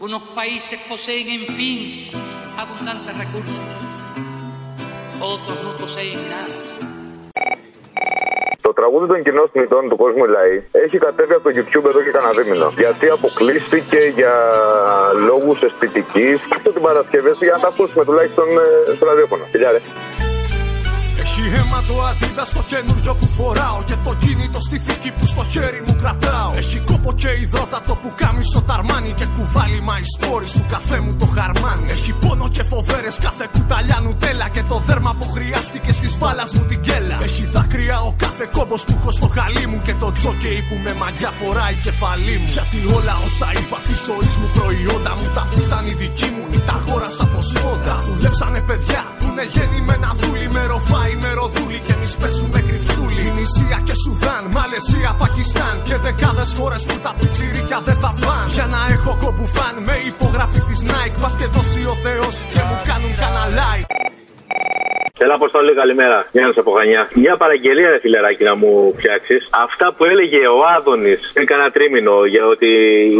Unos 0.00 0.22
países 0.34 0.78
poseen, 0.88 1.28
en 1.28 1.56
fin, 1.56 2.10
abundantes 2.58 3.16
recursos. 3.16 3.54
Otros 5.20 5.62
no 5.62 5.76
poseen 5.76 6.18
nada. 6.28 6.54
Το 8.60 8.72
τραγούδι 8.72 9.06
των 9.06 9.22
κοινών 9.22 9.48
θνητών 9.52 9.88
του 9.88 9.96
κόσμου 9.96 10.24
Λαή 10.24 10.62
έχει 10.70 10.98
κατέβει 10.98 11.32
από 11.32 11.42
το 11.42 11.50
YouTube 11.56 11.86
εδώ 11.88 12.02
και 12.02 12.10
κανένα 12.10 12.32
δίμηνο. 12.42 12.72
Γιατί 12.76 13.08
αποκλείστηκε 13.08 13.98
για 14.16 14.34
λόγους 15.28 15.62
αισθητικής 15.62 16.38
αυτό 16.54 16.70
την 16.72 16.82
Παρασκευή 16.82 17.30
για 17.38 17.52
να 17.52 17.58
τα 17.58 17.68
ακούσουμε 17.68 18.04
τουλάχιστον 18.04 18.48
ε, 18.90 18.94
στο 18.94 19.04
ραδιόφωνο. 19.06 19.44
Φιλιά, 19.50 19.70
ρε. 19.70 19.80
Έχει 21.22 21.42
αίμα 21.56 21.80
το 21.88 21.96
αντίδα 22.08 22.44
στο 22.44 22.62
καινούριο 22.70 23.14
που 23.20 23.26
φοράω 23.36 23.78
Και 23.88 23.96
το 24.04 24.12
κινητό 24.22 24.60
στη 24.60 24.78
θήκη 24.84 25.10
που 25.18 25.26
στο 25.26 25.42
χέρι 25.52 25.80
μου 25.86 25.94
κρατάω 26.00 26.50
Έχει 26.62 26.78
κόπο 27.04 27.16
και 27.20 27.30
υδρότατο 27.42 27.94
που 28.02 28.10
κάμισο 28.20 28.60
ταρμάνι 28.68 29.12
Και 29.18 29.26
κουβάλι 29.36 29.80
μα 29.88 29.96
σπόρι 30.12 30.46
του 30.56 30.64
καφέ 30.72 30.98
μου 31.04 31.12
το 31.20 31.26
χαρμάνι 31.36 31.86
Έχει 31.96 32.12
πόνο 32.22 32.46
και 32.56 32.62
φοβέρες 32.70 33.16
κάθε 33.26 33.44
κουταλιά 33.52 33.98
νουτέλα 34.04 34.48
Και 34.54 34.62
το 34.70 34.76
δέρμα 34.86 35.12
που 35.18 35.26
χρειάστηκε 35.34 35.92
στις 35.98 36.12
μπάλας 36.18 36.50
μου 36.54 36.64
την 36.70 36.80
κέλα. 36.86 37.16
Έχει 37.28 37.44
δάκρυα 37.54 37.98
ο 38.08 38.12
κάθε 38.24 38.44
κόμπος 38.56 38.82
που 38.86 38.94
έχω 38.98 39.10
στο 39.18 39.28
χαλί 39.36 39.66
μου 39.70 39.78
Και 39.86 39.94
το 40.02 40.08
τζόκεϊ 40.16 40.60
που 40.68 40.76
με 40.84 40.92
μαγιά 41.00 41.30
φοράει 41.40 41.76
κεφαλή 41.86 42.36
μου. 42.40 42.48
Γιατί 42.56 42.78
όλα 42.96 43.14
όσα 43.26 43.48
είπα 43.58 43.78
της 43.86 43.98
ζωής 44.06 44.34
μου 44.40 44.48
προϊόντα 44.56 45.12
μου 45.18 45.26
Τα 45.36 45.42
αφήσαν 45.46 45.84
οι 45.90 45.94
δικοί 46.02 46.28
μου. 46.34 46.44
Ή 46.56 46.58
τα 46.68 46.74
αγόρασα 46.80 47.22
από 47.28 47.40
σπόντα 47.50 47.94
Δουλέψανε 48.06 48.60
παιδιά 48.68 49.02
που 49.18 49.26
είναι 49.30 49.44
γεννημένα 49.54 50.10
δούλοι 50.18 50.46
Με 50.56 50.62
ροφάι, 50.70 51.12
με 51.22 51.30
ροδούλοι 51.38 51.78
Σουδάν, 54.80 54.84
Μαλαισία, 54.84 55.14
Πακιστάν 55.18 55.76
Και 55.84 55.96
δεκάδες 55.96 56.52
χώρες 56.58 56.82
που 56.84 56.96
τα 57.02 57.14
πιτσιρίκια 57.18 57.80
δεν 57.84 57.96
θα 58.02 58.14
φαν 58.22 58.46
Για 58.56 58.66
να 58.66 58.80
έχω 58.94 59.18
κομπουφάν 59.22 59.74
με 59.86 59.96
υπογραφή 60.12 60.60
της 60.68 60.80
Nike 60.90 61.16
Μας 61.22 61.34
και 61.38 61.46
δώσει 61.54 61.80
ο 61.84 61.94
Θεός 62.04 62.34
Αποστολή, 65.40 65.72
καλημέρα. 65.82 66.18
Γιάννη 66.34 66.54
από 66.62 66.70
Χανιά. 66.76 67.02
Μια 67.22 67.34
παραγγελία, 67.42 67.88
ρε 67.90 67.98
φιλεράκι, 68.04 68.44
να 68.50 68.54
μου 68.60 68.72
φτιάξεις. 68.98 69.40
Αυτά 69.66 69.86
που 69.96 70.02
έλεγε 70.12 70.40
ο 70.56 70.58
Άδωνης 70.76 71.20
πριν 71.34 71.46
κάνα 71.50 71.68
τρίμηνο 71.74 72.16
για 72.34 72.44
ότι 72.54 72.70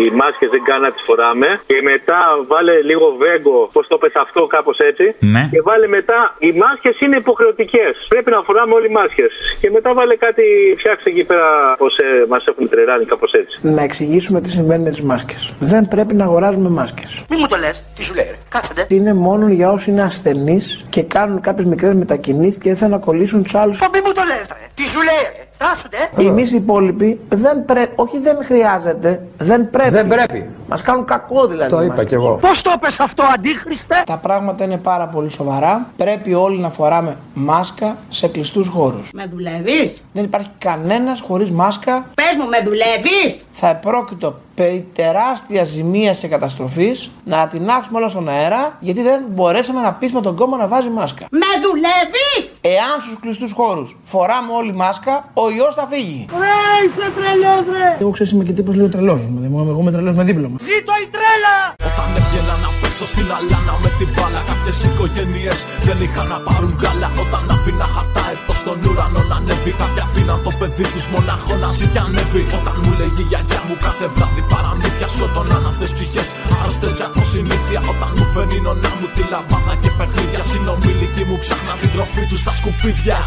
οι 0.04 0.08
μάσκες 0.20 0.48
δεν 0.54 0.62
κάνουν 0.68 0.84
να 0.88 0.92
τις 0.94 1.02
φοράμε. 1.08 1.48
Και 1.70 1.78
μετά 1.90 2.20
βάλε 2.50 2.74
λίγο 2.90 3.06
βέγκο, 3.22 3.58
πώς 3.74 3.84
το 3.90 3.96
πες 4.02 4.14
αυτό, 4.24 4.40
κάπως 4.46 4.78
έτσι. 4.90 5.06
Ναι. 5.34 5.42
Και 5.52 5.60
βάλε 5.68 5.86
μετά, 5.86 6.18
οι 6.38 6.50
μάσκες 6.62 6.96
είναι 7.00 7.16
υποχρεωτικές. 7.16 7.92
Πρέπει 8.12 8.30
να 8.30 8.40
φοράμε 8.46 8.74
όλοι 8.78 8.90
μάσκες. 8.98 9.32
Και 9.60 9.70
μετά 9.70 9.90
βάλε 9.98 10.14
κάτι, 10.16 10.44
φτιάξε 10.78 11.08
εκεί 11.12 11.24
πέρα 11.30 11.46
πώ 11.82 11.86
ε, 11.86 12.26
μας 12.32 12.44
έχουν 12.50 12.68
τρελάνει, 12.68 13.04
κάπως 13.04 13.32
έτσι. 13.32 13.54
Να 13.76 13.82
εξηγήσουμε 13.82 14.40
τι 14.40 14.50
συμβαίνει 14.50 14.82
με 14.82 14.90
τις 14.90 15.02
μάσκες. 15.02 15.40
Δεν 15.58 15.88
πρέπει 15.88 16.14
να 16.14 16.24
αγοράζουμε 16.24 16.68
μάσκες. 16.68 17.10
Μη 17.30 17.36
μου 17.40 17.46
το 17.46 17.56
λες, 17.56 17.76
τι 17.96 18.02
σου 18.04 18.14
λέει, 18.14 18.28
ρε. 18.30 18.36
Κάτσατε. 18.48 18.86
Είναι 18.88 19.14
μόνο 19.14 19.48
για 19.48 19.70
όσοι 19.70 19.90
είναι 19.90 20.02
ασθενείς 20.02 20.84
και 20.90 21.02
κάνουν 21.02 21.40
κάποιες 21.40 21.66
μικρές 21.66 21.94
μετακινήσει 22.04 22.58
και 22.58 22.68
δεν 22.68 22.78
θέλουν 22.78 22.92
να 22.92 22.98
κολλήσουν 22.98 23.42
τους 23.42 23.54
άλλους. 23.54 23.78
Πω 23.78 23.86
μη 23.92 24.00
μου 24.06 24.12
το 24.12 24.22
λες, 24.26 24.46
ρε. 24.48 24.66
Τι 24.74 24.82
σου 24.88 24.98
λέει, 24.98 25.24
ρε. 25.36 25.42
Στάσουνε. 25.50 26.28
Εμείς 26.30 26.50
οι 26.50 26.56
υπόλοιποι 26.56 27.20
δεν 27.28 27.64
πρέπει, 27.64 27.92
όχι 27.94 28.18
δεν 28.18 28.36
χρειάζεται, 28.46 29.26
δεν 29.38 29.70
πρέπει. 29.70 29.90
Δεν 29.90 30.08
πρέπει. 30.08 30.48
Μας 30.68 30.82
κάνουν 30.82 31.04
κακό 31.04 31.46
δηλαδή. 31.46 31.70
Το 31.70 31.80
οι 31.80 31.84
είπα 31.84 31.94
μάσκες. 31.94 32.08
κι 32.08 32.14
εγώ. 32.14 32.38
Πώς 32.40 32.62
το 32.62 32.70
πες 32.80 33.00
αυτό, 33.00 33.22
αντίχριστε; 33.34 34.02
Τα 34.06 34.16
πράγματα 34.16 34.64
είναι 34.64 34.76
πάρα 34.76 35.06
πολύ 35.06 35.30
σοβαρά. 35.30 35.86
Πρέπει 35.96 36.34
όλοι 36.34 36.58
να 36.58 36.70
φοράμε 36.70 37.16
μάσκα 37.34 37.96
σε 38.08 38.28
κλειστούς 38.28 38.68
χώρους. 38.68 39.10
Με 39.12 39.24
δουλεύεις; 39.32 40.02
Δεν 40.12 40.24
υπάρχει 40.24 40.48
κανένας 40.58 41.20
χωρίς 41.20 41.50
μάσκα. 41.50 42.04
Πες 42.14 42.36
μου, 42.40 42.48
με 42.48 42.58
δουλεύεις; 42.64 43.46
Θα 43.52 43.68
επρόκειτο 43.68 44.38
περί 44.54 44.88
τεράστιας 44.94 45.68
ζημίας 45.68 46.18
και 46.18 46.28
καταστροφής 46.28 47.10
να 47.24 47.48
τεινάξουμε 47.48 47.98
όλα 47.98 48.08
στον 48.08 48.28
αέρα 48.28 48.76
γιατί 48.80 49.02
δεν 49.02 49.24
μπορέσαμε 49.30 49.80
να 49.80 49.92
πείσουμε 49.92 50.20
τον 50.20 50.36
κόμμα 50.36 50.56
να 50.56 50.66
βάζει 50.66 50.88
μάσκα. 50.88 51.26
Με 51.30 51.50
δουλεύεις. 51.62 52.58
Εάν 52.60 53.02
στους 53.02 53.18
κλειστούς 53.20 53.52
χώρους 53.52 53.96
φοράμε 54.02 54.52
όλοι 54.52 54.74
μάσκα, 54.74 55.30
ο 55.34 55.50
ιός 55.50 55.74
θα 55.74 55.86
φύγει. 55.90 56.26
Ρε, 56.30 56.86
είσαι 56.86 57.10
τρελός, 57.16 57.64
ρε. 57.78 57.96
Εγώ 58.00 58.10
ξέρω 58.10 58.30
είμαι 58.32 58.44
και 58.44 58.52
τύπος 58.52 58.74
λίγο 58.74 58.88
τρελός. 58.88 59.20
Εγώ 59.44 59.76
είμαι 59.80 59.90
τρελός 59.90 60.14
με 60.14 60.24
δίπλωμα. 60.24 60.56
Ζήτω 60.60 60.92
η 61.04 61.08
τρέλα. 61.14 61.56
Όταν 61.88 62.08
έβγαινα 62.16 62.73
να 62.94 63.00
πέσω 63.00 63.12
στην 63.14 63.28
αλάνα 63.38 63.74
με 63.82 63.90
την 63.98 64.08
μπάλα. 64.14 64.40
Κάποιες 64.48 64.78
οικογένειες 64.86 65.58
δεν 65.86 65.98
είχαν 66.04 66.26
να 66.32 66.38
πάρουν 66.46 66.72
γάλα. 66.82 67.08
Όταν 67.22 67.44
άφηνα 67.54 67.86
χαρτά 67.94 68.24
εδώ 68.34 68.54
στον 68.60 68.78
ουρανό 68.86 69.22
να 69.30 69.36
ανέβει 69.40 69.72
Κάποια 69.80 70.02
αφήναν 70.06 70.38
το 70.46 70.50
παιδί 70.58 70.86
τους 70.92 71.06
μονάχο 71.12 71.54
να 71.62 71.70
ζει 71.76 71.86
και 71.92 72.00
ανέβει. 72.06 72.42
Όταν 72.58 72.76
μου 72.82 72.92
λέγει 73.00 73.22
η 73.24 73.26
γιαγιά 73.30 73.60
μου 73.66 73.74
κάθε 73.86 74.06
βράδυ 74.14 74.42
παραμύθια 74.52 75.08
Σκοτώναν 75.14 75.64
αυτές 75.70 75.90
ψυχές. 75.96 76.28
Άρρωστες 76.60 77.00
από 77.06 77.20
συνήθεια 77.32 77.80
Όταν 77.92 78.10
μου 78.16 78.26
φέρνει 78.32 78.56
η 78.60 78.64
νονά 78.66 78.92
μου 78.98 79.08
τη 79.14 79.22
λαμπάδα 79.32 79.74
και 79.82 79.90
παιχνίδια. 79.98 80.40
Συνομιλικοί 80.50 81.22
μου 81.28 81.36
ψάχναν 81.42 81.76
την 81.80 81.90
τροφή 81.94 82.22
τους 82.30 82.40
στα 82.42 82.52
σκουπίδια 82.58 83.18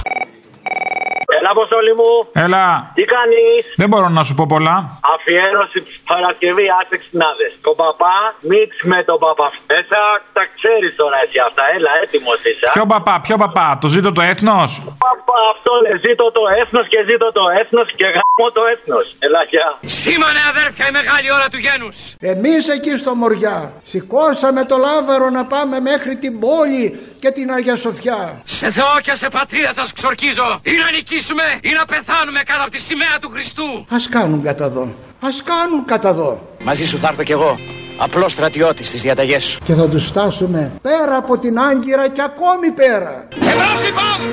Έλα, 1.47 1.55
Αποστολή 1.59 1.93
μου. 1.99 2.11
Έλα. 2.45 2.65
Τι 2.97 3.03
κάνεις; 3.15 3.63
Δεν 3.81 3.87
μπορώ 3.91 4.07
να 4.17 4.23
σου 4.27 4.33
πω 4.39 4.45
πολλά. 4.53 4.75
Αφιέρωση 5.15 5.79
της 5.85 5.95
Παρασκευή, 6.09 6.65
άσε 6.79 6.95
ξυνάδε. 7.03 7.47
Το 7.65 7.71
παπά, 7.81 8.17
μίξ 8.51 8.71
με 8.91 8.99
τον 9.09 9.17
παπά. 9.25 9.47
Μέσα 9.71 9.99
τα 10.37 10.43
ξέρεις 10.55 10.91
τώρα 11.01 11.17
εσύ 11.25 11.39
αυτά. 11.47 11.63
Έλα, 11.75 11.91
έτοιμος 12.03 12.39
είσαι. 12.47 12.65
α. 12.69 12.71
Ποιο 12.77 12.85
παπά, 12.93 13.15
ποιο 13.25 13.35
παπά, 13.43 13.67
το 13.81 13.87
ζήτω 13.93 14.09
το 14.17 14.21
έθνος; 14.31 14.69
Παπά, 15.05 15.39
αυτό 15.53 15.71
λέει. 15.83 15.95
Ζήτω 16.05 16.25
το 16.37 16.43
έθνος 16.61 16.85
και 16.91 16.99
ζήτω 17.09 17.27
το 17.37 17.43
έθνος 17.61 17.87
και 17.99 18.07
γάμω 18.15 18.47
το 18.57 18.61
έθνος. 18.73 19.05
Έλα, 19.25 19.41
γεια. 19.51 19.67
Σήμανε 20.03 20.41
αδέρφια 20.51 20.85
η 20.91 20.93
μεγάλη 20.99 21.27
ώρα 21.37 21.47
του 21.53 21.59
γένους. 21.65 21.95
Εμείς 22.33 22.61
εκεί 22.75 22.93
στο 23.01 23.11
Μοριά 23.21 23.57
σηκώσαμε 23.91 24.61
το 24.71 24.77
λάβαρο 24.87 25.27
να 25.37 25.43
πάμε 25.53 25.75
μέχρι 25.89 26.13
την 26.23 26.33
πόλη 26.45 26.83
και 27.19 27.31
την 27.31 27.51
Αγία 27.51 27.75
Σοφιά. 27.75 28.41
Σε 28.45 28.71
Θεό 28.71 28.93
και 29.01 29.13
σε 29.15 29.27
πατρίδα 29.29 29.73
σας 29.73 29.93
ξορκίζω. 29.93 30.59
Ή 30.63 30.71
να 30.83 30.91
νικήσουμε 30.95 31.43
ή 31.61 31.69
να 31.79 31.85
πεθάνουμε 31.85 32.41
κάτω 32.45 32.61
από 32.61 32.71
τη 32.71 32.79
σημαία 32.79 33.15
του 33.21 33.29
Χριστού. 33.33 33.85
Ας 33.89 34.09
κάνουν 34.09 34.43
κατά 34.43 34.69
δω. 34.69 34.95
Ας 35.19 35.41
κάνουν 35.43 35.85
κατά 35.85 36.13
δω. 36.13 36.55
Μαζί 36.63 36.85
σου 36.87 36.97
θα 36.97 37.07
έρθω 37.07 37.23
κι 37.23 37.31
εγώ. 37.31 37.59
Απλός 37.97 38.31
στρατιώτης 38.31 38.87
στις 38.87 39.01
διαταγές 39.01 39.43
σου. 39.43 39.59
Και 39.63 39.73
θα 39.73 39.89
τους 39.89 40.05
φτάσουμε 40.05 40.71
πέρα 40.81 41.15
από 41.15 41.39
την 41.39 41.59
Άγκυρα 41.59 42.07
και 42.07 42.21
ακόμη 42.21 42.71
πέρα. 42.71 43.27
Ευρώπη 43.39 43.89
πάμε! 43.99 44.29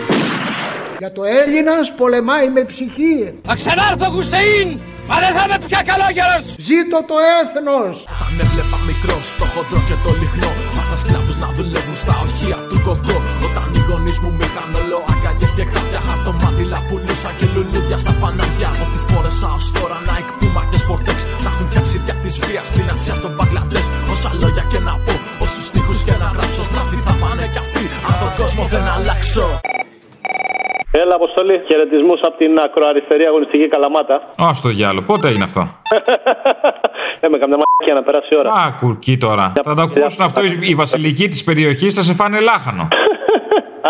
Για 0.98 1.12
το 1.12 1.22
Έλληνας 1.24 1.94
πολεμάει 1.94 2.48
με 2.48 2.60
ψυχή. 2.64 3.40
Θα 3.44 3.54
ξανάρθω 3.54 4.10
Χουσεΐν! 4.10 4.80
Μα 5.06 5.16
δεν 5.18 5.32
θα 5.36 5.44
είμαι 5.46 5.58
πια 5.66 5.82
καλόγερος! 5.88 6.44
Ζήτω 6.68 6.98
το 7.10 7.14
έθνος. 7.40 7.96
Όταν 8.14 8.32
έβλεπα 8.44 8.78
μικρό 8.86 9.18
στο 9.32 9.44
χοντρό 9.44 9.80
και 9.88 9.96
το 10.04 10.10
λιχνό 10.20 10.73
Μάσα 10.94 11.06
σκλάβους 11.06 11.38
να 11.44 11.48
δουλεύουν 11.56 11.96
στα 12.04 12.14
ορχεία 12.24 12.58
του 12.68 12.78
κοκκό 12.86 13.16
Όταν 13.46 13.66
οι 13.74 13.80
γονείς 13.88 14.18
μου 14.22 14.30
με 14.38 14.44
είχαν 14.48 14.70
όλο 14.80 14.98
αγκαλιές 15.12 15.52
και 15.56 15.64
χάπια 15.72 16.00
Χαρτομάτιλα 16.06 16.78
πουλούσα 16.88 17.30
και 17.38 17.46
λουλούδια 17.54 17.98
στα 18.04 18.12
φανάρια 18.20 18.70
Ό,τι 18.84 18.98
φόρεσα 19.08 19.48
ως 19.58 19.66
τώρα 19.76 19.98
Nike, 20.08 20.32
Puma 20.40 20.62
και 20.70 20.78
Sportex 20.84 21.18
Να 21.44 21.48
έχουν 21.52 21.66
φτιάξει 21.70 21.96
δια 22.04 22.16
της 22.22 22.34
βίας 22.44 22.66
στην 22.72 22.86
Ασία 22.94 23.14
στο 23.20 23.28
Μπαγκλαντές 23.34 23.86
Όσα 24.12 24.30
λόγια 24.40 24.64
και 24.70 24.80
να 24.86 24.94
πω, 25.04 25.14
όσους 25.44 25.64
στίχους 25.70 26.00
και 26.06 26.14
να 26.22 26.28
γράψω 26.34 26.62
Στράφη 26.70 26.98
θα 27.06 27.14
πάνε 27.22 27.44
κι 27.52 27.60
αυτοί, 27.64 27.84
αν 28.08 28.14
τον 28.22 28.30
κόσμο 28.40 28.62
δεν 28.72 28.84
αλλάξω 28.94 29.46
Έλα, 31.02 31.14
Αποστολή. 31.14 31.56
Χαιρετισμούς 31.68 32.20
από 32.28 32.36
την 32.42 32.52
ακροαριστερή 32.64 33.24
αγωνιστική 33.30 33.66
Καλαμάτα. 33.68 34.16
Ω 34.48 34.50
το 34.62 34.68
διάλογο, 34.68 35.06
πότε 35.06 35.28
έγινε 35.28 35.44
αυτό; 35.44 35.60
Έμε 37.24 37.38
καμιά 37.38 37.58
μαγική 37.62 37.92
να 37.98 38.02
περάσει 38.06 38.28
η 38.34 38.36
ώρα. 38.40 38.50
Α, 38.52 38.64
κουρκί 38.80 39.16
τώρα. 39.16 39.52
Θα 39.62 39.74
το 39.74 39.82
ακούσουν 39.82 40.24
αυτό 40.24 40.40
οι 40.44 40.58
οι 40.70 40.74
βασιλικοί 40.74 41.28
της 41.28 41.44
περιοχής, 41.44 41.94
θα 41.94 42.02
σε 42.02 42.14
φάνε 42.14 42.40
λάχανο. 42.40 42.88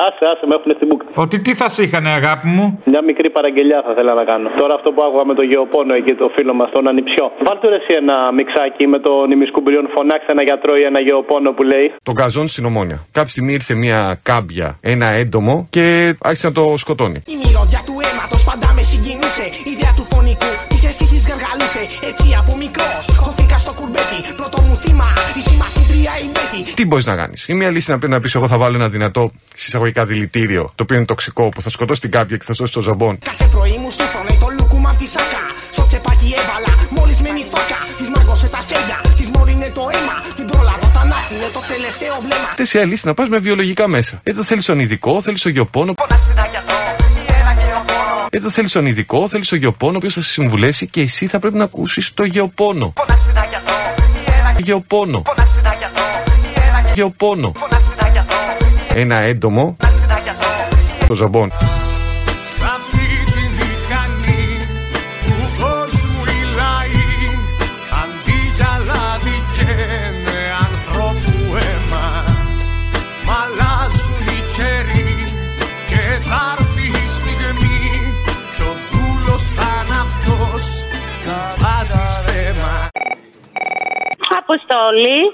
Άσε, 0.06 0.24
άσε, 0.32 0.44
με 0.48 0.54
έχουν 0.58 0.72
στην 0.76 0.86
μπουκ. 0.88 1.02
Ότι 1.24 1.36
τι 1.44 1.52
θα 1.60 1.68
σε 1.68 1.82
είχανε, 1.82 2.10
αγάπη 2.20 2.46
μου; 2.54 2.64
Μια 2.84 3.02
μικρή 3.08 3.30
παραγγελιά 3.30 3.78
θα 3.84 3.90
ήθελα 3.94 4.14
να 4.20 4.24
κάνω. 4.30 4.48
Τώρα 4.60 4.74
αυτό 4.78 4.88
που 4.94 5.00
άκουγα 5.06 5.24
με 5.30 5.34
το 5.34 5.42
γεωπόνο 5.42 5.94
εκεί, 5.94 6.12
το 6.14 6.28
φίλο 6.36 6.54
μας, 6.54 6.68
τον 6.70 6.88
Ανιψιό. 6.88 7.26
Βάλτε 7.46 7.68
ρε 7.68 7.78
εσύ 7.80 7.92
ένα 8.02 8.16
μιξάκι 8.38 8.86
με 8.86 8.98
τον 9.06 9.30
ημισκουμπριόν. 9.34 9.84
Φωνάξτε 9.96 10.32
ένα 10.36 10.42
γιατρό 10.48 10.72
ή 10.80 10.82
ένα 10.90 11.00
γεωπόνο 11.08 11.48
που 11.56 11.62
λέει. 11.72 11.86
Τον 12.02 12.14
καζόν 12.14 12.46
στην 12.48 12.64
ομόνια. 12.64 12.98
Κάποια 13.16 13.32
στιγμή 13.34 13.52
ήρθε 13.52 13.74
μια 13.74 14.20
κάμπια, 14.22 14.68
ένα 14.80 15.08
έντομο 15.22 15.54
και 15.70 15.84
άρχισε 16.28 16.46
να 16.46 16.54
το 16.58 16.64
σκοτώνει. 16.76 17.18
Η 17.34 17.36
μυρωδιά 17.42 17.80
του 17.88 17.94
αίματος 18.06 18.42
πάντα 18.48 18.68
με 18.76 18.82
συγκινούσε 18.90 19.44
Η 19.72 19.73
γαργαλούσε 21.30 21.82
Έτσι 22.10 22.26
από 22.40 22.52
μικρός 22.62 23.04
χωθήκα 23.22 23.56
στο 23.64 23.72
κουρμπέτι 23.78 24.18
Πρώτο 24.40 24.58
μου 24.66 24.74
θύμα 24.82 25.08
η 25.38 25.40
συμμαθήτρια 25.48 26.12
η 26.24 26.26
Μπέτη 26.32 26.74
Τι 26.74 26.84
μπορείς 26.86 27.06
να 27.10 27.14
κάνεις; 27.20 27.40
Η 27.46 27.54
μία 27.58 27.70
λύση 27.70 27.92
είναι 27.92 28.06
να 28.14 28.20
πεις: 28.20 28.34
Εγώ 28.34 28.46
θα 28.52 28.58
βάλω 28.58 28.76
ένα 28.80 28.88
δυνατό 28.88 29.22
συσσαγωγικά 29.54 30.02
δηλητήριο, 30.04 30.62
το 30.74 30.82
οποίο 30.84 30.96
είναι 30.96 31.04
τοξικό, 31.12 31.48
που 31.48 31.60
θα 31.62 31.70
σκοτώσει 31.70 32.00
την 32.00 32.10
κάμπια 32.10 32.36
και 32.36 32.44
θα 32.48 32.54
σώσει 32.58 32.72
το 32.72 32.80
ζαμπόν. 32.80 33.18
Κάθε 33.30 33.46
πρωί 33.54 33.76
μου 33.82 33.90
σύμφωνε 33.98 34.32
το 34.42 34.48
λουκούμα 34.58 34.90
τη 35.00 35.06
σάκα 35.14 35.44
Στο 35.74 35.82
τσεπάκι 35.86 36.28
έβαλα 36.40 36.72
μολυσμένη 36.96 37.42
φάκα 37.52 37.78
Της 37.98 38.08
μάγωσε 38.14 38.48
τα 38.54 38.60
χέρια, 38.68 38.98
της 39.18 39.28
μόλυνε 39.34 39.68
το 39.78 39.84
αίμα 39.94 40.16
Την 40.36 40.46
πρόλαβα 40.50 40.86
όταν 40.90 41.06
άφηνε 41.18 41.48
το 41.56 41.60
τελευταίο 41.72 42.14
βλέμμα 42.24 42.48
Τε 42.58 42.64
η 42.78 42.86
λύση 42.90 43.06
να 43.06 43.14
πας 43.14 43.28
με 43.28 43.38
βιολογικά 43.38 43.88
μέσα. 43.88 44.20
Εδώ 44.22 44.42
θέλεις 44.44 44.64
τον 44.64 44.78
ειδικό, 44.80 45.20
θέλεις 45.20 45.42
τον 45.42 45.52
γεωπόνο. 45.52 45.94
Εδώ 48.36 48.50
θέλεις 48.50 48.72
τον 48.72 48.86
ειδικό, 48.86 49.28
θέλεις 49.28 49.48
τον 49.48 49.58
γεωπόνο, 49.58 49.92
ο 49.92 49.96
οποίος 49.96 50.14
θα 50.14 50.20
σε 50.20 50.30
συμβουλέσει 50.30 50.88
και 50.88 51.00
εσύ 51.00 51.26
θα 51.26 51.38
πρέπει 51.38 51.56
να 51.56 51.64
ακούσεις 51.64 52.14
το 52.14 52.24
γεωπόνο. 52.24 52.92
Γεωπόνο. 54.62 55.22
Γεωπόνο. 56.94 57.52
Ένα 58.94 59.24
έντομο. 59.24 59.76
Το 61.06 61.14
ζαμπόν. 61.14 61.50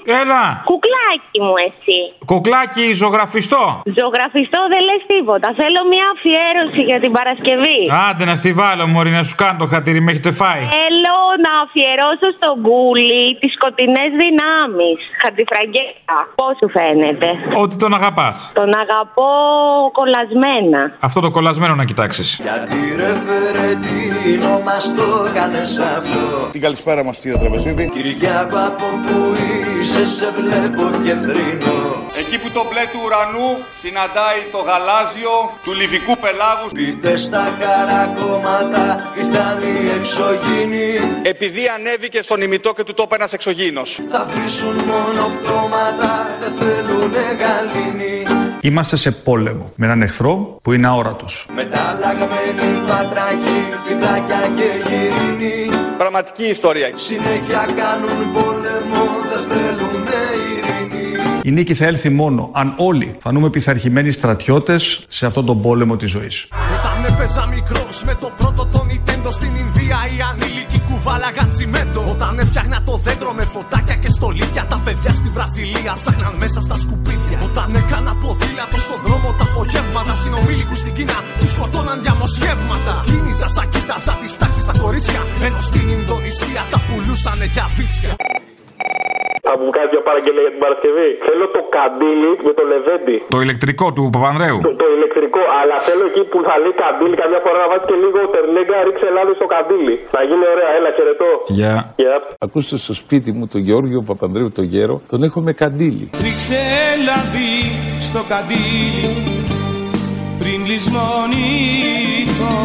Έλα. 0.05 0.61
Κουκλάκι 0.65 1.30
μου 1.45 1.55
εσύ. 1.67 1.99
Κουκλάκι 2.31 2.85
ζωγραφιστό. 3.01 3.63
Ζωγραφιστό 3.99 4.59
δεν 4.73 4.81
λες 4.87 5.01
τίποτα. 5.13 5.47
Θέλω 5.59 5.79
μια 5.93 6.05
αφιέρωση 6.13 6.81
για 6.89 6.99
την 7.03 7.11
Παρασκευή. 7.17 7.79
Άντε 8.09 8.23
να 8.29 8.35
στη 8.41 8.51
βάλω, 8.59 8.83
Μωρή, 8.93 9.11
να 9.19 9.23
σου 9.27 9.35
κάνω 9.41 9.57
το 9.63 9.67
χατήρι, 9.73 9.99
με 10.05 10.09
έχετε 10.11 10.31
φάει. 10.41 10.63
Θέλω 10.79 11.17
να 11.45 11.51
αφιερώσω 11.63 12.27
στον 12.37 12.55
Κούλι 12.65 13.23
τις 13.39 13.51
σκοτεινές 13.57 14.09
δυνάμεις. 14.23 14.99
Χαντιφραγκέτα. 15.21 16.17
Πώς 16.41 16.53
σου 16.59 16.67
φαίνεται; 16.75 17.27
Ότι 17.63 17.75
τον 17.83 17.91
αγαπάς. 17.99 18.35
Τον 18.59 18.69
αγαπώ 18.83 19.29
κολλασμένα. 19.99 20.81
Αυτό 21.07 21.19
το 21.25 21.31
κολλασμένο 21.31 21.73
να 21.75 21.85
κοιτάξεις. 21.85 22.27
Γιατί 22.47 22.79
ρε 22.99 23.11
Φερετίνο 23.25 24.53
μας 24.67 24.85
το 24.97 25.07
κάνες 25.37 25.71
αυτό; 25.79 26.49
Την 26.51 26.61
καλησπέρα 26.61 27.03
μας 27.03 27.19
κύριε 27.19 27.37
Τραπεζίδη. 27.37 27.89
Κυριάκο 27.95 28.57
από 28.69 28.85
που 29.05 29.17
είσαι 29.81 30.05
σε 30.05 30.27
βλέπω 30.37 30.83
και 31.05 31.13
θρύνω 31.31 32.01
Εκεί 32.19 32.37
που 32.37 32.49
το 32.53 32.61
μπλε 32.69 32.83
του 32.91 32.99
ουρανού 33.05 33.47
συναντάει 33.81 34.39
το 34.51 34.57
γαλάζιο 34.67 35.35
του 35.63 35.71
λιβικού 35.73 36.17
πελάγου. 36.23 36.67
Πείτε 36.73 37.17
στα 37.17 37.43
χαρακόμματα 37.59 39.13
ήρθαν 39.17 39.57
οι 39.61 39.89
εξωγήινοι 39.97 40.87
Επειδή 41.21 41.63
ανέβηκε 41.75 42.21
στον 42.21 42.41
ημιτό 42.41 42.73
και 42.73 42.83
του 42.83 42.93
τόπου 42.93 43.15
ένας 43.15 43.33
εξωγήινος. 43.33 43.99
Θα 44.07 44.29
βρίσουν 44.31 44.75
μόνο 44.75 45.21
πτώματα 45.35 46.37
δεν 46.41 46.53
θέλουνε 46.59 47.23
γαλήνη 47.41 48.23
Είμαστε 48.61 48.95
σε 48.95 49.11
πόλεμο 49.11 49.71
με 49.75 49.85
έναν 49.85 50.01
εχθρό 50.01 50.59
που 50.61 50.73
είναι 50.73 50.87
αόρατος. 50.87 51.47
Μεταλλαγμένοι 51.55 52.81
πατραχοί, 52.87 53.59
φιδάκια 53.85 54.51
και 54.55 54.89
γυρίνοι 54.89 55.69
Πραγματική 55.97 56.43
ιστορία. 56.43 56.89
Συνέχεια 56.95 57.67
κάνουν 57.75 58.31
πόλεμο 58.33 59.03
δεν 59.29 59.43
θέλουνε 59.49 59.70
ειρήνη 59.70 59.70
Η 61.43 61.51
νίκη 61.51 61.73
θα 61.73 61.85
έλθει 61.85 62.09
μόνο 62.09 62.49
αν 62.53 62.73
όλοι 62.77 63.15
φανούμε 63.19 63.49
πειθαρχημένοι 63.49 64.11
στρατιώτες 64.11 65.05
σε 65.07 65.25
αυτόν 65.25 65.45
τον 65.45 65.61
πόλεμο 65.61 65.95
της 65.97 66.09
ζωής. 66.09 66.47
Όταν 66.77 66.97
έπαιζα 67.09 67.43
μικρός 67.55 67.95
με 68.05 68.13
το 68.21 68.29
πρώτο 68.37 68.61
το 68.73 68.85
Nintendo 68.89 69.29
στην 69.37 69.51
Ινδία, 69.63 69.97
οι 70.11 70.17
ανήλικοι 70.29 70.79
κουβάλαγαν 70.89 71.49
τσιμέντο. 71.53 72.01
Όταν 72.13 72.39
έφτιαχνα 72.43 72.79
το 72.87 72.93
δέντρο 73.05 73.31
με 73.37 73.43
φωτάκια 73.53 73.95
και 74.01 74.09
στολίδια, 74.15 74.63
τα 74.71 74.77
παιδιά 74.85 75.11
στη 75.19 75.29
Βραζιλία 75.35 75.93
ψάχναν 75.99 76.33
μέσα 76.43 76.59
στα 76.65 76.75
σκουπίδια. 76.83 77.37
Όταν 77.49 77.69
έκανα 77.81 78.13
ποδήλατο 78.21 78.77
στον 78.85 78.99
δρόμο 79.05 79.29
τα 79.39 79.45
απογεύματα, 79.49 80.13
συνομήλικους 80.21 80.79
στην 80.83 80.93
Κίνα 80.97 81.17
τους 81.39 81.51
σκοτώναν 81.55 81.97
διαμοσχεύματα. 82.03 82.93
Κίνηζα 83.09 83.47
σαν 83.55 83.67
κοίταζα 83.73 84.13
τις 84.21 84.33
τάξεις 84.39 84.63
στα 84.67 84.73
κορίτσια, 84.83 85.21
ενώ 85.45 85.61
στην 85.69 85.85
Ινδονησία 85.95 86.61
τα 86.71 86.79
πουλούσανε 86.87 87.45
για 87.55 87.65
βίτσια. 87.75 88.11
Θα 89.51 89.59
μου 89.63 89.69
κάνει 89.77 89.89
μια 89.95 90.03
παραγγελία 90.09 90.43
για 90.45 90.53
την 90.55 90.61
Παρασκευή. 90.65 91.09
Θέλω 91.27 91.45
το 91.55 91.61
καντήλι 91.75 92.31
με 92.47 92.51
το 92.57 92.63
λεβέντι. 92.71 93.15
Το 93.35 93.39
ηλεκτρικό 93.45 93.85
του 93.95 94.03
Παπανδρέου. 94.15 94.57
Το, 94.67 94.73
το 94.83 94.87
ηλεκτρικό, 94.97 95.41
αλλά 95.59 95.75
θέλω 95.87 96.03
εκεί 96.09 96.23
που 96.31 96.37
θα 96.47 96.55
λέει 96.63 96.75
καντήλι 96.83 97.15
καμιά 97.21 97.39
φορά 97.45 97.57
να 97.63 97.67
βάζει 97.71 97.85
και 97.89 97.97
λίγο 98.03 98.19
τερλέγκα, 98.35 98.77
ρίξε 98.87 99.07
λάδι 99.15 99.33
στο 99.39 99.47
καντήλι. 99.53 99.95
Θα 100.15 100.21
γίνει 100.29 100.45
ωραία, 100.53 100.69
έλα 100.77 100.89
χαιρετώ. 100.97 101.31
Γεια. 101.59 101.73
Γεια. 102.01 102.15
Ακούστε 102.45 102.75
στο 102.85 102.93
σπίτι 103.01 103.29
μου 103.37 103.43
τον 103.53 103.61
Γεώργιο 103.67 103.99
Παπανδρέου 104.09 104.49
τον 104.57 104.65
γέρο, 104.73 104.95
τον 105.11 105.19
έχω 105.27 105.39
με 105.47 105.51
καντήλι. 105.61 106.05
Ρίξε 106.25 106.61
λαδί 107.07 107.55
στο 108.07 108.21
καντήλι 108.31 109.05
πριν 110.41 110.59
λησμονηθώ 110.69 112.57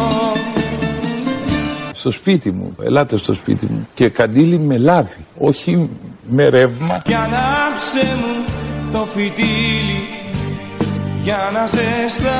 Στο 2.01 2.11
σπίτι 2.19 2.49
μου, 2.57 2.67
ελάτε 2.87 3.15
στο 3.23 3.33
σπίτι 3.39 3.65
μου 3.71 3.79
και 3.97 4.05
καντήλι 4.19 4.57
με 4.69 4.77
λάδι, 4.77 5.21
όχι 5.49 5.71
με 6.29 6.49
ρεύμα. 6.49 7.01
Κι 7.03 7.13
ανάψε 7.13 8.15
μου 8.19 8.45
το 8.91 9.05
φυτίλι 9.13 10.17
για 11.23 11.37
να 11.53 11.67
ζεσταθώ 11.67 12.37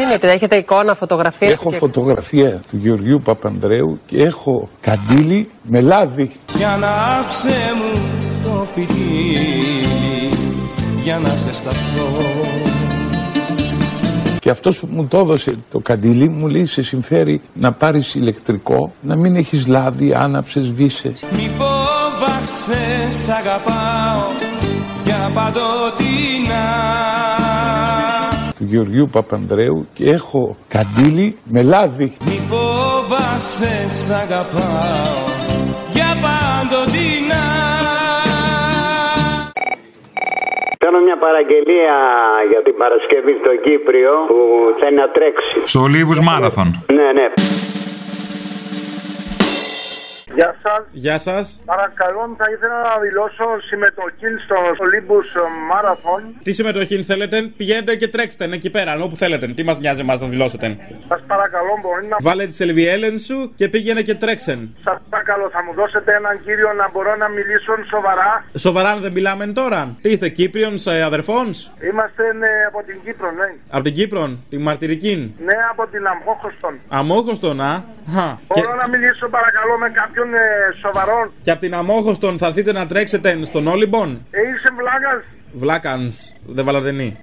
Είναι, 0.00 0.32
έχετε 0.32 0.56
εικόνα, 0.56 0.94
φωτογραφία. 0.94 1.48
Έχω 1.48 1.70
φωτογραφία 1.70 2.60
του 2.70 2.76
Γεωργίου 2.76 3.20
Παπανδρέου 3.24 4.00
και 4.06 4.22
έχω 4.22 4.68
καντήλι 4.80 5.50
με 5.62 5.80
λάδι. 5.80 6.30
Κι 6.56 6.64
ανάψε 6.64 7.54
μου 7.76 8.00
το 8.44 8.66
φυτίλι 8.74 10.00
για 11.02 11.18
να 11.18 11.28
ζεσταθώ 11.28 12.08
Και 14.38 14.50
αυτός 14.50 14.78
που 14.78 14.88
μου 14.90 15.06
το 15.06 15.18
έδωσε 15.18 15.54
το 15.70 15.78
καντήλι 15.78 16.28
μου 16.28 16.46
λέει 16.46 16.66
σε 16.66 16.82
συμφέρει 16.82 17.40
να 17.54 17.72
πάρεις 17.72 18.14
ηλεκτρικό, 18.14 18.92
να 19.00 19.16
μην 19.16 19.36
έχεις 19.36 19.66
λάδι, 19.66 20.14
άναψες, 20.14 20.70
βύσες. 20.70 21.24
Μη 21.36 21.50
φοβάσαι, 22.20 23.10
σ' 23.10 23.30
αγαπάω 23.30 24.26
για 25.04 25.30
παντοτινά 25.34 26.66
Του 28.58 28.64
Γεωργίου 28.64 29.08
Παπανδρέου 29.12 29.88
και 29.94 30.04
έχω 30.10 30.56
καντήλι 30.68 31.36
με 31.44 31.62
λάδι. 31.62 32.16
Μη 32.24 32.38
φοβάσαι, 32.50 33.88
σ' 33.88 34.10
αγαπάω 34.10 35.18
για 35.92 36.10
παντοτινά 36.24 37.44
Κάνω 40.78 40.98
μια 41.06 41.18
παραγγελία 41.18 41.96
για 42.50 42.62
την 42.62 42.74
Παρασκευή 42.82 43.32
στο 43.42 43.52
Κύπριο 43.66 44.12
που 44.28 44.38
θέλει 44.80 44.96
να 44.96 45.08
τρέξει. 45.10 45.56
Στο 45.64 45.80
Ολύμπους 45.80 46.20
Μάραθον. 46.20 46.84
Ναι, 46.98 47.08
ναι. 47.18 47.26
Γεια 50.34 50.54
σας. 50.62 50.82
Γεια 50.90 51.18
σας. 51.18 51.60
Παρακαλώ, 51.64 52.34
θα 52.38 52.46
ήθελα 52.54 52.78
να 52.90 52.94
δηλώσω 53.04 53.46
συμμετοχή 53.68 54.30
στο 54.44 54.56
Olympus 54.84 55.28
Marathon. 55.70 56.22
Τι 56.42 56.52
συμμετοχή 56.52 57.02
θέλετε, 57.02 57.42
πηγαίνετε 57.56 57.96
και 57.96 58.08
τρέξτε 58.08 58.44
εκεί 58.44 58.70
πέρα, 58.70 59.02
όπου 59.02 59.16
θέλετε. 59.16 59.46
Τι 59.46 59.62
μας 59.62 59.78
νοιάζει 59.78 60.00
εμάς 60.00 60.20
να 60.20 60.26
δηλώσετε; 60.28 60.76
Σας 61.08 61.20
παρακαλώ, 61.26 61.78
μπορεί 61.82 62.06
να. 62.06 62.16
Βάλε 62.20 62.46
τη 62.46 62.64
Ελβιέλεν 62.64 63.18
σου 63.18 63.52
και 63.54 63.68
πήγαινε 63.68 64.02
και 64.02 64.14
τρέξεν. 64.14 64.76
Σας 64.84 64.98
παρακαλώ, 65.10 65.50
θα 65.50 65.62
μου 65.64 65.72
δώσετε 65.74 66.14
έναν 66.14 66.40
κύριο 66.44 66.72
να 66.72 66.90
μπορώ 66.92 67.16
να 67.16 67.28
μιλήσω 67.28 67.72
σοβαρά. 67.90 68.44
Σοβαρά 68.58 68.96
δεν 68.96 69.12
μιλάμε 69.12 69.46
τώρα. 69.46 69.96
Τι 70.02 70.10
είστε, 70.10 70.28
Κύπριονς 70.28 70.86
αδερφών. 70.86 71.46
Είμαστε 71.90 72.22
ναι, 72.38 72.52
από 72.68 72.82
την 72.86 72.96
Κύπρο, 73.04 73.30
ναι. 73.30 73.48
Από 73.70 73.84
την 73.84 73.94
Κύπρο, 73.94 74.38
τη 74.48 74.58
Μαρτυρική. 74.58 75.34
Ναι, 75.38 75.56
από 75.70 75.86
την 75.86 76.06
Αμόχωστον. 76.06 76.74
Αμόχωστον, 76.88 77.60
α. 77.60 77.84
Μπορώ 78.46 78.74
να 78.82 78.88
μιλήσω 78.88 79.28
παρακαλώ 79.28 79.78
με 79.78 79.88
κάποιον 80.00 80.19
ε, 80.28 80.74
σοβαρό. 80.82 81.32
Και 81.42 81.50
από 81.50 81.60
την 81.60 81.74
Αμόχωστον 81.74 82.38
θα 82.38 82.46
έρθετε 82.46 82.72
να 82.72 82.86
τρέξετε 82.86 83.38
στον 83.44 83.66
Όλυμπον; 83.66 84.26
Ε, 84.30 84.40
είσαι 84.40 84.70
βλάκας. 84.78 85.24
Βλάκανς, 85.52 86.14
δεν 86.46 86.64
βαλαδενή. 86.64 87.16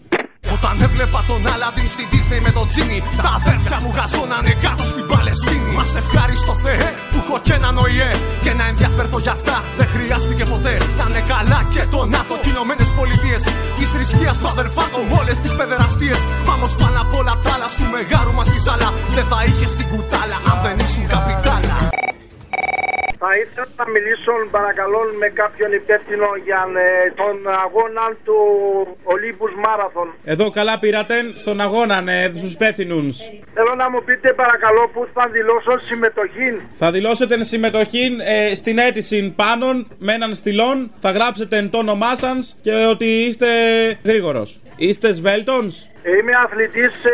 Όταν 0.55 0.75
έβλεπα 0.87 1.19
τον 1.29 1.41
Αλαντίν 1.53 1.89
στη 1.95 2.03
Disney 2.11 2.39
με 2.47 2.51
τον 2.57 2.65
Τζίνι 2.71 2.99
Τα 3.25 3.31
αδέρφια 3.39 3.77
μου 3.83 3.91
γαζώνανε 3.97 4.53
κάτω 4.65 4.83
στην 4.91 5.05
Παλαιστίνη 5.11 5.69
Μας 5.77 5.91
ευχάριστο 6.01 6.53
Θεέ 6.63 6.87
που 7.11 7.17
έχω 7.23 7.37
και 7.45 7.53
έναν 7.59 7.73
ΟΗΕ 7.83 8.11
Και 8.43 8.53
να 8.59 8.65
ενδιαφέρθω 8.71 9.17
για 9.25 9.33
αυτά 9.37 9.55
δεν 9.79 9.87
χρειάστηκε 9.93 10.43
ποτέ 10.53 10.73
Να 10.99 11.05
είναι 11.09 11.23
καλά 11.33 11.59
και 11.73 11.83
το 11.93 11.99
ΝΑΤΟ 12.15 12.33
και 12.41 12.49
Ηνωμένες 12.55 12.89
Πολιτείες 12.99 13.41
Της 13.77 13.87
θρησκείας 13.93 14.35
του 14.39 14.47
αδερφάτων 14.53 15.03
όλες 15.19 15.37
τις 15.43 15.51
παιδεραστίες 15.57 16.19
Πάμε 16.47 16.67
πάνω 16.81 16.97
απ' 17.03 17.15
όλα 17.19 17.33
τα 17.43 17.49
άλλα 17.55 17.67
του 17.77 17.85
μεγάρου 17.93 18.33
μας 18.37 18.47
τη 18.51 18.57
ζάλα 18.65 18.89
Δεν 19.15 19.25
θα 19.31 19.39
είχες 19.47 19.71
την 19.77 19.87
κουτάλα 19.91 20.37
αν 20.49 20.57
δεν 20.63 20.75
ήσουν 20.85 21.05
καπιτάλα 21.13 21.66
θα 23.27 23.35
ήθελα 23.41 23.67
να 23.81 23.85
μιλήσω 23.95 24.31
παρακαλώ 24.57 25.01
με 25.21 25.27
κάποιον 25.41 25.71
υπεύθυνο 25.81 26.29
για 26.47 26.61
ε, 26.85 27.11
τον 27.21 27.35
αγώνα 27.65 28.05
του 28.25 28.37
Olympus 29.13 29.53
Marathon. 29.65 30.07
Εδώ 30.23 30.49
καλά 30.49 30.79
πήρατε 30.79 31.15
στον 31.35 31.61
αγώνα, 31.61 32.01
ναι, 32.01 32.29
στους 32.37 32.53
υπεύθυνους. 32.53 33.17
Θέλω 33.53 33.73
να 33.77 33.89
μου 33.89 34.03
πείτε 34.03 34.33
παρακαλώ 34.33 34.89
που 34.93 35.07
θα 35.13 35.27
δηλώσω 35.27 35.73
συμμετοχή. 35.89 36.49
Θα 36.77 36.91
δηλώσετε 36.91 37.43
συμμετοχή 37.43 38.05
ε, 38.25 38.55
στην 38.55 38.77
αίτηση 38.77 39.33
πάνω 39.35 39.65
με 39.97 40.13
έναν 40.13 40.35
στυλόν. 40.35 40.91
Θα 40.99 41.11
γράψετε 41.11 41.67
το 41.71 41.77
όνομά 41.77 42.15
σας 42.15 42.57
και 42.61 42.71
ότι 42.71 43.05
είστε 43.05 43.47
γρήγορος. 44.03 44.61
Είστε 44.77 45.11
σβέλτονς; 45.11 45.75
Είμαι 46.19 46.33
αθλητής 46.45 46.93
ε, 47.03 47.13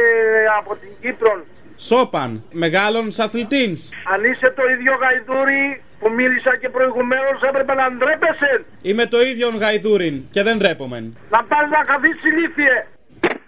από 0.60 0.75
την 0.75 0.89
Κύπρο. 1.01 1.43
Σόπαν, 1.77 2.43
μεγάλων 2.51 3.08
αθλητής. 3.17 3.89
Αν 4.13 4.24
είσαι 4.24 4.53
το 4.55 4.63
ίδιο 4.74 4.93
γαϊδούρι, 5.01 5.82
που 6.03 6.10
μίλησα 6.19 6.51
και 6.62 6.69
προηγουμένως 6.75 7.38
έπρεπε 7.50 7.74
να 7.81 7.86
ντρέπεσαι. 7.98 8.51
Είμαι 8.89 9.05
το 9.13 9.19
ίδιο 9.29 9.48
γαϊδούριν 9.63 10.15
και 10.33 10.41
δεν 10.48 10.55
ντρέπομαι. 10.57 11.00
Να 11.33 11.39
πας 11.50 11.65
να 11.75 11.79
καθίσεις 11.91 12.24
ηλίθιε. 12.29 12.75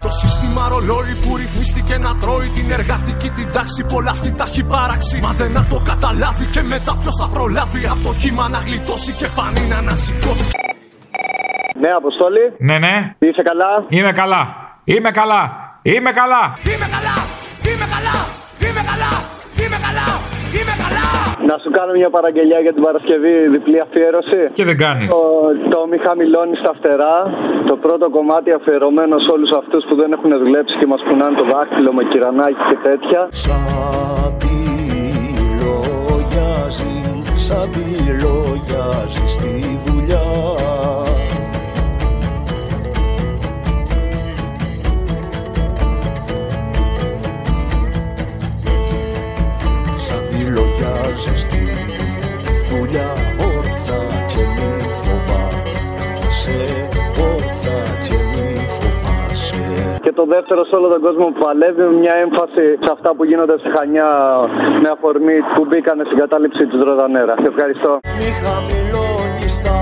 Το 0.06 0.10
σύστημα 0.20 0.62
ρολόι 0.72 1.14
που 1.22 1.30
ρυθμίστηκε 1.40 1.94
να 2.06 2.12
τρώει 2.22 2.48
την 2.56 2.66
εργατική 2.78 3.28
την 3.38 3.48
τάξη. 3.56 3.80
Πολλά 3.92 4.10
αυτή 4.16 4.30
τα 4.38 4.44
έχει 4.50 4.64
παράξει. 4.74 5.14
Μα 5.24 5.32
δεν 5.40 5.50
να 5.58 5.62
το 5.70 5.78
καταλάβει 5.90 6.46
και 6.54 6.62
μετά 6.72 6.92
ποιος 7.00 7.16
θα 7.20 7.28
προλάβει 7.34 7.82
από 7.92 8.02
το 8.06 8.12
κύμα 8.20 8.44
να 8.54 8.58
γλιτώσει 8.66 9.12
και 9.20 9.26
πανί 9.36 9.64
να 9.72 9.76
ανασηκώσει. 9.82 10.50
Ναι, 11.82 11.90
Αποστόλη. 12.00 12.44
Ναι, 12.68 12.76
ναι. 12.78 12.94
Είσαι 13.18 13.42
καλά. 13.50 13.70
Είμαι 13.88 14.12
καλά; 14.12 14.42
Είμαι 14.84 15.10
καλά. 15.10 15.42
Είμαι 15.82 16.12
καλά. 16.12 16.12
Είμαι 16.12 16.12
καλά. 16.12 16.54
Είμαι 16.64 16.86
καλά. 16.94 17.16
Είμαι 17.72 17.86
καλά. 17.94 18.35
Κάνω 21.86 21.98
μια 21.98 22.10
παραγγελιά 22.18 22.58
για 22.66 22.72
την 22.76 22.82
Παρασκευή 22.88 23.34
διπλή 23.54 23.78
αφιέρωση. 23.86 24.40
Και 24.58 24.64
δεν 24.70 24.78
κάνεις. 24.84 25.08
Το, 25.14 25.22
το 25.74 25.80
μη 25.90 25.98
χαμηλώνει 26.06 26.56
στα 26.62 26.72
φτερά. 26.78 27.16
Το 27.70 27.76
πρώτο 27.84 28.06
κομμάτι 28.16 28.50
αφιερωμένο 28.58 29.18
σε 29.18 29.30
όλους 29.34 29.50
αυτούς 29.60 29.82
που 29.88 29.94
δεν 30.00 30.12
έχουν 30.16 30.30
δουλέψει 30.44 30.74
και 30.80 30.86
μας 30.92 31.02
πουνάνε 31.06 31.36
το 31.40 31.44
δάχτυλο 31.52 31.92
με 31.92 32.02
κυρανάκι 32.10 32.62
και 32.70 32.78
τέτοια. 32.88 33.20
Σαν 33.30 34.32
τη 34.42 34.56
λογιάζει, 35.62 36.94
σαν 37.46 37.66
τη 37.74 37.86
λογιάζει 38.22 39.24
στη 39.36 39.52
δουλειά 39.86 40.26
δεύτερο 60.34 60.60
σε 60.64 60.74
όλο 60.78 60.88
τον 60.94 61.00
κόσμο 61.06 61.24
που 61.32 61.40
παλεύει 61.46 61.82
με 61.88 61.94
μια 62.02 62.14
έμφαση 62.24 62.64
σε 62.84 62.90
αυτά 62.96 63.08
που 63.14 63.24
γίνονται 63.24 63.56
στη 63.62 63.68
Χανιά 63.76 64.08
με 64.82 64.88
αφορμή 64.94 65.36
που 65.54 65.62
μπήκανε 65.68 66.02
στην 66.08 66.18
κατάληψη 66.22 66.62
της 66.66 66.80
Ροδανέρα. 66.88 67.34
Σε 67.42 67.48
ευχαριστώ. 67.52 67.92
Μη 68.20 68.30
χαμηλώνεις 68.44 69.54
τα 69.64 69.74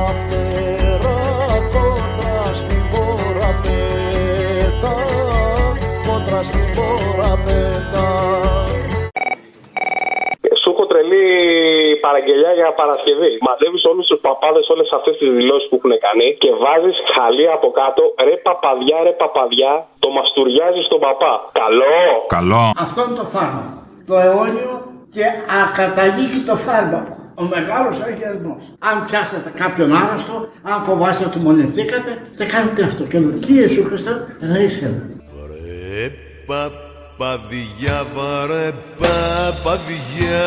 παραγγελιά 12.64 12.73
για 12.73 12.73
Παρασκευή. 12.80 13.33
Μαζεύεις 13.49 13.85
όλους 13.90 14.04
τους 14.11 14.21
παπάδες 14.26 14.64
όλες 14.75 14.88
αυτές 14.99 15.14
τις 15.18 15.28
δηλώσεις 15.38 15.66
που 15.68 15.76
έχουν 15.78 15.94
κάνει 16.06 16.26
και 16.42 16.50
βάζεις 16.62 16.97
χαλί 17.14 17.47
από 17.56 17.68
κάτω. 17.80 18.02
Ρε 18.26 18.37
παπαδιά, 18.47 18.99
ρε 19.06 19.14
παπαδιά, 19.23 19.73
το 20.02 20.09
μαστουριάζεις 20.16 20.85
στον 20.88 21.00
παπά. 21.06 21.35
Καλό! 21.61 22.00
Καλό. 22.37 22.62
Αυτό 22.85 22.99
είναι 23.04 23.16
το 23.23 23.26
φάρμακο. 23.35 23.78
Το 24.09 24.14
αιώνιο 24.25 24.73
και 25.14 25.26
ακαταλήγει 25.62 26.40
το 26.50 26.56
φάρμακο. 26.66 27.14
Ο 27.42 27.44
μεγάλος 27.54 27.97
αγιασμός. 28.06 28.62
Αν 28.88 28.97
πιάσετε 29.06 29.49
κάποιον 29.62 29.88
άρρωστο, 30.00 30.35
αν 30.71 30.78
φοβάστε 30.87 31.25
ότι 31.30 31.38
μολυνθήκατε, 31.44 32.11
δεν 32.38 32.49
κάνετε 32.54 32.80
αυτό. 32.90 33.02
Και 33.11 33.18
λέω, 33.23 33.33
τι 33.44 33.52
Ιησού 33.61 33.83
Χριστέ, 33.88 34.12
ελέησέ 34.44 34.88
με. 34.94 35.02
Ρε 35.50 36.06
παπαδιά, 36.49 37.97
βαρε 38.14 38.66
παπαδιά 39.00 40.47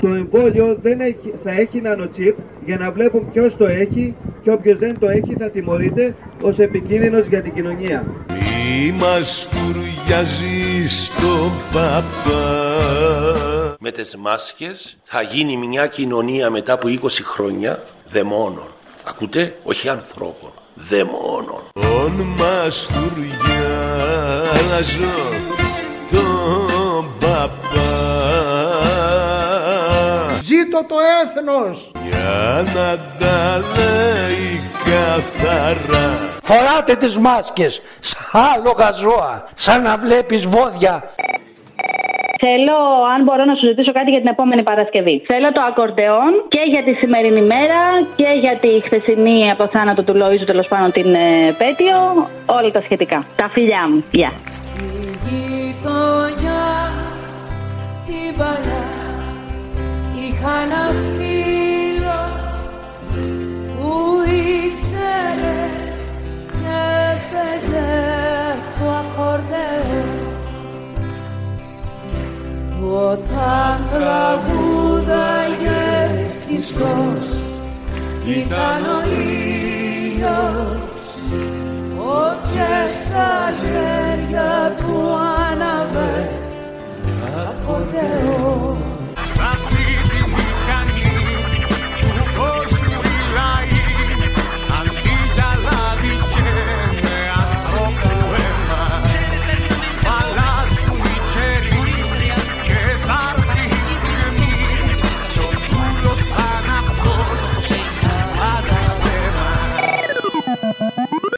Το 0.00 0.08
εμβόλιο 0.08 0.78
δεν 0.82 1.00
έχει, 1.00 1.34
θα 1.44 1.50
έχει 1.50 1.80
νανοτσίπ 1.80 2.36
για 2.64 2.76
να 2.76 2.90
βλέπουν 2.90 3.30
ποιος 3.32 3.56
το 3.56 3.66
έχει 3.66 4.14
και 4.42 4.50
όποιος 4.50 4.78
δεν 4.78 4.98
το 4.98 5.08
έχει 5.08 5.34
θα 5.38 5.50
τιμωρείται 5.50 6.14
ως 6.42 6.58
επικίνδυνος 6.58 7.26
για 7.26 7.42
την 7.42 7.54
κοινωνία. 7.54 8.04
Μη 8.28 8.92
μαστουριάζει 8.92 10.88
στον 10.88 11.52
παπά 11.72 12.40
Με 13.80 13.90
τις 13.90 14.16
μάσκες 14.16 14.98
θα 15.02 15.22
γίνει 15.22 15.56
μια 15.56 15.86
κοινωνία 15.86 16.50
μετά 16.50 16.72
από 16.72 16.88
20 16.88 17.08
χρόνια 17.22 17.82
δαιμόνων. 18.10 18.68
Ακούτε, 19.04 19.54
όχι 19.62 19.88
ανθρώπων, 19.88 20.50
δαιμόνων. 20.74 21.62
Τον 21.72 22.12
μαστουριάζω 22.38 23.30
τον 26.10 27.06
παπά 27.20 27.89
Ζήτω 30.70 30.84
το 30.84 30.96
έθνος. 31.22 31.90
Για 32.08 32.62
να 32.74 32.96
τα 33.18 33.58
λέει 33.74 34.60
καθαρά 34.84 36.18
Φοράτε 36.42 36.94
τις 36.96 37.18
μάσκες 37.18 37.82
σαν 38.00 38.42
άλογα 38.54 38.90
ζώα, 38.92 39.44
σαν 39.54 39.82
να 39.82 39.96
βλέπεις 39.96 40.46
βόδια. 40.46 41.12
Θέλω, 42.40 42.78
αν 43.14 43.22
μπορώ 43.22 43.44
να 43.44 43.54
σου 43.54 43.66
ζητήσω 43.66 43.92
κάτι 43.92 44.10
για 44.10 44.20
την 44.20 44.28
επόμενη 44.30 44.62
Παρασκευή. 44.62 45.22
Θέλω 45.26 45.52
το 45.52 45.62
ακορντεόν 45.68 46.32
και 46.48 46.60
για 46.66 46.82
τη 46.82 46.92
σημερινή 46.92 47.42
μέρα 47.42 47.80
και 48.16 48.28
για 48.40 48.54
τη 48.60 48.80
χθεσινή 48.84 49.50
από 49.50 49.66
θάνατο 49.66 50.02
του 50.02 50.14
Λοίζου, 50.14 50.44
τέλος 50.44 50.68
πάντων 50.68 50.92
την 50.92 51.14
ε, 51.14 51.54
Πέτειο. 51.58 52.28
Όλα 52.46 52.70
τα 52.70 52.80
σχετικά. 52.80 53.24
Τα 53.36 53.48
φιλιά 53.48 53.88
μου. 53.88 54.04
Γεια. 54.10 54.32
γειτονιά 55.26 56.60
την 60.40 60.48
παλιά 60.48 60.48
είχα 60.48 60.60
ένα 60.62 60.84
φίλο 61.16 62.22
που 63.76 63.92
ήξερε 64.64 65.62
και 66.52 66.82
παίζε 67.30 67.90
το 68.78 68.86
ακορδεόν 68.90 70.08
όταν 73.02 73.76
τραγούδαγε 73.92 75.82
ευτυχώς 76.24 77.28
ήταν 78.26 78.82
ο 78.84 79.00
ήλιος 79.20 80.78
Φωτιές 81.96 82.92
στα 82.92 83.32
χέρια 83.60 84.74
του 84.76 84.94
άναβε 85.50 85.59
ακορδεόν 85.59 85.59